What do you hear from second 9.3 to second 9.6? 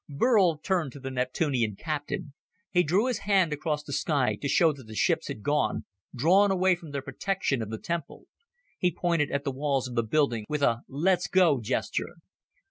the